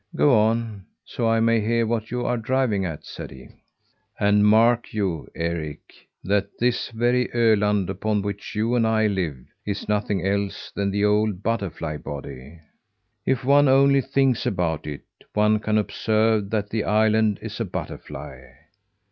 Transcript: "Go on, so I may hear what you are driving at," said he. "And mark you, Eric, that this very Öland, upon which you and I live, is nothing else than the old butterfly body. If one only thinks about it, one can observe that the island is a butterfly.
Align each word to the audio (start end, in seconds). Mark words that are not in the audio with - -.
"Go 0.15 0.35
on, 0.35 0.87
so 1.05 1.29
I 1.29 1.39
may 1.41 1.61
hear 1.61 1.85
what 1.85 2.09
you 2.09 2.25
are 2.25 2.35
driving 2.35 2.85
at," 2.85 3.05
said 3.05 3.29
he. 3.29 3.49
"And 4.19 4.43
mark 4.43 4.95
you, 4.95 5.27
Eric, 5.35 5.93
that 6.23 6.47
this 6.57 6.89
very 6.89 7.27
Öland, 7.35 7.87
upon 7.87 8.23
which 8.23 8.55
you 8.55 8.73
and 8.73 8.87
I 8.87 9.05
live, 9.05 9.37
is 9.63 9.87
nothing 9.87 10.25
else 10.25 10.71
than 10.75 10.89
the 10.89 11.05
old 11.05 11.43
butterfly 11.43 11.97
body. 11.97 12.59
If 13.27 13.45
one 13.45 13.67
only 13.67 14.01
thinks 14.01 14.47
about 14.47 14.87
it, 14.87 15.05
one 15.35 15.59
can 15.59 15.77
observe 15.77 16.49
that 16.49 16.71
the 16.71 16.83
island 16.83 17.37
is 17.39 17.59
a 17.59 17.65
butterfly. 17.65 18.39